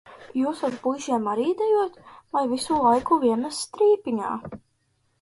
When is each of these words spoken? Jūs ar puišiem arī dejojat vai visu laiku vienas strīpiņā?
Jūs 0.43 0.61
ar 0.67 0.77
puišiem 0.85 1.29
arī 1.33 1.45
dejojat 1.61 2.01
vai 2.39 2.45
visu 2.57 2.83
laiku 2.89 3.23
vienas 3.29 3.63
strīpiņā? 3.71 4.37